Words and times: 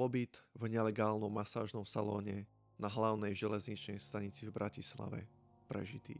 Pobyt 0.00 0.40
v 0.56 0.72
nelegálnom 0.72 1.28
masážnom 1.28 1.84
salóne 1.84 2.48
na 2.80 2.88
hlavnej 2.88 3.36
železničnej 3.36 4.00
stanici 4.00 4.48
v 4.48 4.56
Bratislave 4.56 5.28
prežitý. 5.68 6.16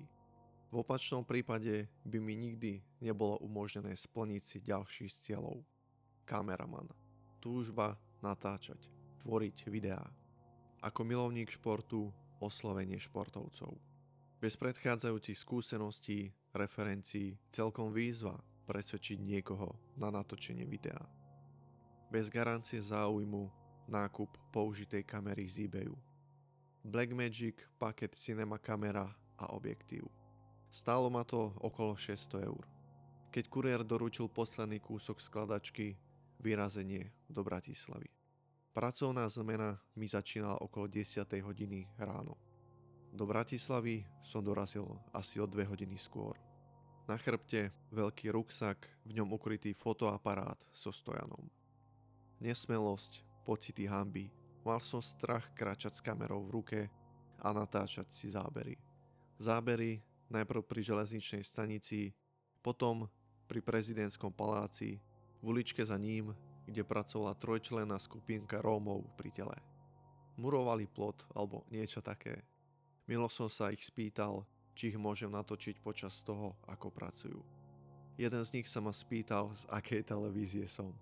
V 0.69 0.85
opačnom 0.85 1.25
prípade 1.25 1.89
by 2.05 2.21
mi 2.21 2.37
nikdy 2.37 2.85
nebolo 3.01 3.41
umožnené 3.41 3.97
splniť 3.97 4.43
si 4.45 4.59
ďalší 4.61 5.09
z 5.09 5.17
cieľov. 5.33 5.65
Kameraman. 6.29 6.93
Túžba 7.41 7.97
natáčať, 8.21 8.77
tvoriť 9.25 9.73
videá. 9.73 10.05
Ako 10.85 11.01
milovník 11.01 11.49
športu, 11.49 12.13
oslovenie 12.37 13.01
športovcov. 13.01 13.81
Bez 14.45 14.61
predchádzajúcich 14.61 15.41
skúseností, 15.41 16.29
referencií, 16.53 17.41
celkom 17.49 17.97
výzva 17.97 18.37
presvedčiť 18.69 19.25
niekoho 19.25 19.73
na 19.97 20.13
natočenie 20.13 20.69
videa. 20.69 21.01
Bez 22.13 22.29
garancie 22.29 22.85
záujmu 22.85 23.60
nákup 23.91 24.31
použitej 24.55 25.03
kamery 25.03 25.51
z 25.51 25.67
eBayu. 25.67 25.99
Blackmagic, 26.87 27.61
paket 27.77 28.15
cinema 28.15 28.57
kamera 28.57 29.11
a 29.37 29.53
objektív. 29.53 30.07
Stálo 30.71 31.11
ma 31.11 31.27
to 31.27 31.51
okolo 31.59 31.99
600 31.99 32.47
eur. 32.47 32.65
Keď 33.35 33.45
kuriér 33.51 33.83
doručil 33.83 34.31
posledný 34.31 34.79
kúsok 34.79 35.19
skladačky, 35.19 35.99
vyrazenie 36.41 37.11
do 37.29 37.43
Bratislavy. 37.45 38.09
Pracovná 38.71 39.27
zmena 39.27 39.77
mi 39.99 40.07
začínala 40.07 40.63
okolo 40.63 40.87
10. 40.87 41.27
hodiny 41.43 41.91
ráno. 41.99 42.39
Do 43.11 43.27
Bratislavy 43.27 44.07
som 44.23 44.41
dorazil 44.47 44.87
asi 45.11 45.43
o 45.43 45.47
2 45.47 45.67
hodiny 45.67 45.99
skôr. 45.99 46.39
Na 47.11 47.19
chrbte 47.19 47.75
veľký 47.91 48.31
ruksak, 48.31 48.87
v 49.03 49.19
ňom 49.19 49.35
ukrytý 49.35 49.75
fotoaparát 49.75 50.63
so 50.71 50.95
stojanom. 50.95 51.51
Nesmelosť, 52.39 53.27
pocity 53.51 53.91
hamby. 53.91 54.31
Mal 54.63 54.79
som 54.79 55.03
strach 55.03 55.51
kráčať 55.59 55.99
s 55.99 56.05
kamerou 56.07 56.47
v 56.47 56.55
ruke 56.55 56.81
a 57.43 57.51
natáčať 57.51 58.07
si 58.15 58.31
zábery. 58.31 58.79
Zábery 59.43 59.99
najprv 60.31 60.63
pri 60.63 60.87
železničnej 60.87 61.43
stanici, 61.43 62.15
potom 62.63 63.11
pri 63.51 63.59
prezidentskom 63.59 64.31
paláci, 64.31 65.03
v 65.43 65.45
uličke 65.51 65.83
za 65.83 65.99
ním, 65.99 66.31
kde 66.63 66.87
pracovala 66.87 67.35
trojčlená 67.35 67.99
skupinka 67.99 68.63
Rómov 68.63 69.03
pri 69.19 69.35
tele. 69.35 69.59
Murovali 70.39 70.87
plot 70.87 71.27
alebo 71.35 71.67
niečo 71.75 71.99
také. 71.99 72.47
Milo 73.11 73.27
som 73.27 73.51
sa 73.51 73.75
ich 73.75 73.83
spýtal, 73.83 74.47
či 74.79 74.95
ich 74.95 74.99
môžem 75.01 75.33
natočiť 75.35 75.83
počas 75.83 76.23
toho, 76.23 76.55
ako 76.71 76.95
pracujú. 76.95 77.43
Jeden 78.15 78.43
z 78.47 78.61
nich 78.61 78.71
sa 78.71 78.79
ma 78.79 78.95
spýtal, 78.95 79.51
z 79.51 79.67
akej 79.67 80.07
televízie 80.07 80.71
som. 80.71 80.95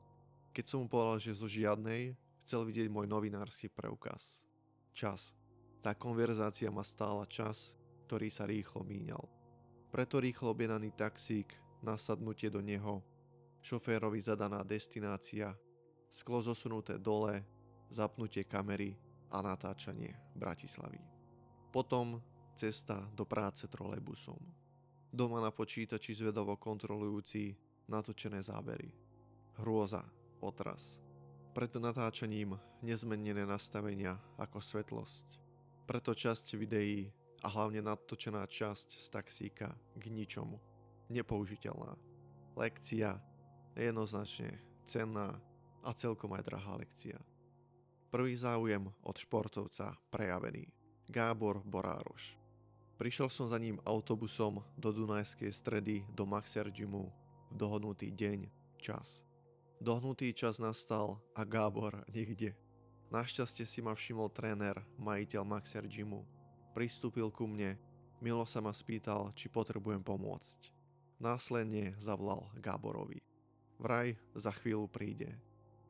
Keď 0.57 0.65
som 0.65 0.79
mu 0.81 0.89
povedal, 0.89 1.21
že 1.21 1.37
zo 1.37 1.45
žiadnej, 1.45 2.17
chcel 2.49 2.65
vidieť 2.65 2.89
môj 2.89 3.05
novinársky 3.05 3.69
preukaz. 3.69 4.41
Čas. 4.97 5.37
Tá 5.85 5.93
konverzácia 5.93 6.73
ma 6.73 6.81
stála 6.81 7.29
čas, 7.29 7.77
ktorý 8.09 8.33
sa 8.33 8.49
rýchlo 8.49 8.89
míňal. 8.89 9.21
Preto 9.93 10.17
rýchlo 10.17 10.57
objednaný 10.57 10.97
taxík, 10.97 11.53
nasadnutie 11.85 12.49
do 12.49 12.65
neho, 12.65 13.05
šoférovi 13.61 14.17
zadaná 14.25 14.65
destinácia, 14.65 15.53
sklo 16.09 16.41
zosunuté 16.41 16.97
dole, 16.97 17.45
zapnutie 17.93 18.49
kamery 18.49 18.97
a 19.29 19.45
natáčanie 19.45 20.17
Bratislavy. 20.33 21.05
Potom 21.69 22.17
cesta 22.57 23.05
do 23.13 23.29
práce 23.29 23.69
trolejbusom. 23.69 24.41
Doma 25.13 25.45
na 25.45 25.53
počítači 25.53 26.17
zvedovo 26.17 26.57
kontrolujúci 26.57 27.53
natočené 27.93 28.41
zábery. 28.41 28.89
Hrôza, 29.61 30.01
otras 30.41 31.08
pred 31.59 31.75
natáčaním 31.75 32.55
nezmenené 32.87 33.43
nastavenia 33.43 34.15
ako 34.39 34.63
svetlosť. 34.63 35.43
Preto 35.91 36.15
časť 36.15 36.55
videí 36.55 37.11
a 37.43 37.51
hlavne 37.51 37.83
natočená 37.83 38.47
časť 38.47 38.95
z 38.95 39.07
taxíka 39.11 39.75
k 39.99 40.05
ničomu. 40.07 40.63
Nepoužiteľná. 41.11 41.99
Lekcia 42.55 43.19
jednoznačne 43.75 44.55
cenná 44.87 45.35
a 45.83 45.91
celkom 45.99 46.31
aj 46.39 46.47
drahá 46.47 46.79
lekcia. 46.79 47.19
Prvý 48.15 48.39
záujem 48.39 48.87
od 49.03 49.19
športovca 49.19 49.99
prejavený. 50.15 50.71
Gábor 51.11 51.59
Borároš. 51.67 52.39
Prišiel 53.03 53.35
som 53.35 53.51
za 53.51 53.59
ním 53.59 53.83
autobusom 53.83 54.63
do 54.79 54.95
Dunajskej 54.95 55.51
stredy 55.51 56.07
do 56.15 56.23
Maxer 56.23 56.71
Gymu 56.71 57.11
v 57.51 57.55
dohodnutý 57.59 58.15
deň, 58.15 58.47
čas. 58.79 59.27
Dohnutý 59.79 60.35
čas 60.35 60.59
nastal 60.59 61.23
a 61.39 61.47
Gábor 61.47 62.03
nikde. 62.11 62.51
Našťastie 63.15 63.63
si 63.63 63.79
ma 63.79 63.95
všimol 63.95 64.27
tréner, 64.35 64.75
majiteľ 64.99 65.47
Maxer 65.47 65.87
Gymu. 65.87 66.27
Pristúpil 66.75 67.31
ku 67.31 67.47
mne, 67.47 67.79
milo 68.19 68.43
sa 68.43 68.59
ma 68.59 68.75
spýtal, 68.75 69.31
či 69.39 69.47
potrebujem 69.47 70.03
pomôcť. 70.03 70.75
Následne 71.23 71.95
zavolal 72.03 72.51
Gáborovi. 72.59 73.23
Vraj 73.79 74.19
za 74.35 74.51
chvíľu 74.51 74.91
príde. 74.91 75.39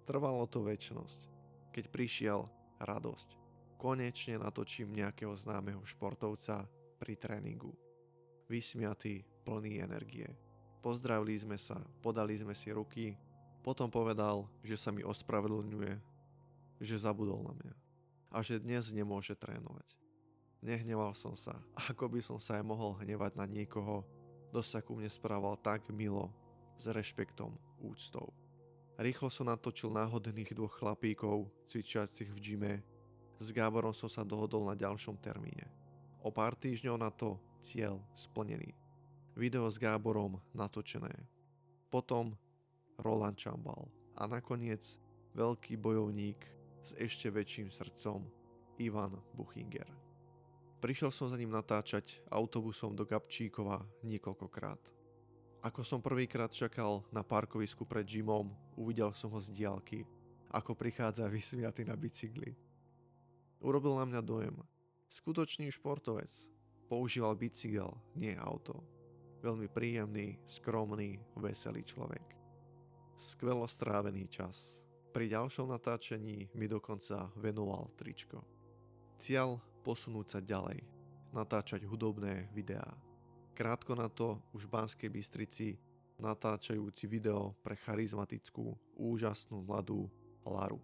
Trvalo 0.04 0.44
to 0.44 0.68
väčnosť. 0.68 1.32
Keď 1.72 1.84
prišiel, 1.88 2.44
radosť. 2.84 3.40
Konečne 3.80 4.36
natočím 4.36 4.92
nejakého 4.92 5.32
známeho 5.32 5.80
športovca 5.88 6.68
pri 7.00 7.16
tréningu. 7.16 7.72
Vysmiatý, 8.52 9.24
plný 9.48 9.80
energie. 9.80 10.28
Pozdravili 10.84 11.40
sme 11.40 11.56
sa, 11.56 11.80
podali 12.04 12.36
sme 12.36 12.52
si 12.52 12.68
ruky 12.68 13.16
potom 13.62 13.90
povedal, 13.90 14.46
že 14.62 14.78
sa 14.78 14.94
mi 14.94 15.02
ospravedlňuje, 15.02 15.94
že 16.78 17.02
zabudol 17.02 17.42
na 17.42 17.54
mňa 17.58 17.74
a 18.28 18.38
že 18.44 18.60
dnes 18.60 18.92
nemôže 18.92 19.34
trénovať. 19.34 19.96
Nehneval 20.58 21.14
som 21.14 21.38
sa, 21.38 21.54
ako 21.90 22.10
by 22.12 22.20
som 22.20 22.38
sa 22.42 22.58
aj 22.58 22.64
mohol 22.66 22.98
hnevať 22.98 23.38
na 23.38 23.46
niekoho, 23.46 24.02
kto 24.50 24.60
sa 24.64 24.82
ku 24.82 24.98
mne 24.98 25.08
správal 25.08 25.54
tak 25.60 25.86
milo, 25.92 26.32
s 26.78 26.86
rešpektom, 26.86 27.50
úctou. 27.82 28.30
Rýchlo 28.98 29.30
som 29.30 29.46
natočil 29.46 29.90
náhodných 29.94 30.54
dvoch 30.54 30.74
chlapíkov, 30.78 31.46
cvičiacich 31.70 32.30
v 32.34 32.38
gyme. 32.42 32.74
S 33.38 33.54
Gáborom 33.54 33.94
som 33.94 34.10
sa 34.10 34.26
dohodol 34.26 34.66
na 34.66 34.74
ďalšom 34.74 35.18
termíne. 35.22 35.66
O 36.22 36.34
pár 36.34 36.58
týždňov 36.58 36.96
na 36.98 37.10
to 37.14 37.38
cieľ 37.62 38.02
splnený. 38.14 38.74
Video 39.38 39.70
s 39.70 39.78
Gáborom 39.78 40.42
natočené. 40.50 41.14
Potom 41.86 42.34
Roland 42.98 43.38
Chambal 43.38 43.86
a 44.18 44.26
nakoniec 44.26 44.98
veľký 45.38 45.78
bojovník 45.78 46.42
s 46.82 46.98
ešte 46.98 47.30
väčším 47.30 47.70
srdcom 47.70 48.26
Ivan 48.82 49.14
Buchinger. 49.34 49.86
Prišiel 50.78 51.10
som 51.10 51.30
za 51.30 51.38
ním 51.38 51.50
natáčať 51.50 52.22
autobusom 52.30 52.94
do 52.94 53.02
Gabčíkova 53.02 53.82
niekoľkokrát. 54.06 54.78
Ako 55.66 55.82
som 55.82 55.98
prvýkrát 55.98 56.54
čakal 56.54 57.02
na 57.10 57.26
parkovisku 57.26 57.82
pred 57.82 58.06
Jimom, 58.06 58.54
uvidel 58.78 59.10
som 59.10 59.34
ho 59.34 59.40
z 59.42 59.50
diálky, 59.50 60.06
ako 60.54 60.78
prichádza 60.78 61.26
vysmiatý 61.34 61.82
na 61.86 61.98
bicykli. 61.98 62.54
Urobil 63.58 63.98
na 63.98 64.06
mňa 64.06 64.22
dojem. 64.22 64.54
Skutočný 65.10 65.66
športovec. 65.74 66.30
Používal 66.86 67.34
bicykel, 67.34 67.90
nie 68.14 68.38
auto. 68.38 68.86
Veľmi 69.42 69.66
príjemný, 69.66 70.38
skromný, 70.46 71.18
veselý 71.36 71.82
človek 71.82 72.37
skvelo 73.18 73.66
strávený 73.66 74.30
čas. 74.30 74.78
Pri 75.10 75.26
ďalšom 75.26 75.74
natáčení 75.74 76.46
mi 76.54 76.70
dokonca 76.70 77.34
venoval 77.34 77.90
tričko. 77.98 78.38
Cieľ 79.18 79.58
posunúť 79.82 80.26
sa 80.30 80.38
ďalej, 80.38 80.78
natáčať 81.34 81.82
hudobné 81.82 82.46
videá. 82.54 82.86
Krátko 83.58 83.98
na 83.98 84.06
to 84.06 84.38
už 84.54 84.70
v 84.70 84.72
Banskej 84.78 85.10
Bystrici 85.10 85.74
natáčajúci 86.22 87.10
video 87.10 87.58
pre 87.58 87.74
charizmatickú, 87.74 88.78
úžasnú 88.94 89.66
mladú 89.66 90.06
Laru. 90.46 90.78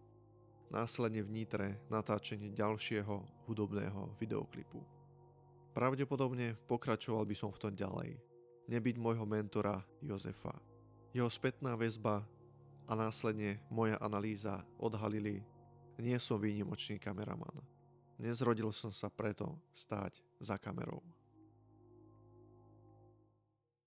Následne 0.75 1.23
v 1.23 1.31
Nitre 1.31 1.79
natáčanie 1.87 2.51
ďalšieho 2.51 3.47
hudobného 3.47 4.19
videoklipu. 4.19 4.83
Pravdepodobne 5.71 6.59
pokračoval 6.67 7.23
by 7.23 7.35
som 7.39 7.55
v 7.55 7.61
tom 7.63 7.73
ďalej. 7.79 8.19
Nebyť 8.67 8.97
môjho 8.99 9.23
mentora 9.23 9.79
Jozefa. 10.03 10.74
Jeho 11.15 11.31
spätná 11.31 11.79
väzba 11.79 12.27
a 12.91 12.93
následne 12.99 13.63
moja 13.71 13.95
analýza 14.03 14.67
odhalili, 14.83 15.47
nie 15.95 16.19
som 16.19 16.43
výnimočný 16.43 16.99
kameraman. 16.99 17.55
Nezrodil 18.19 18.75
som 18.75 18.91
sa 18.91 19.07
preto 19.07 19.55
stáť 19.71 20.19
za 20.43 20.59
kamerou. 20.59 21.14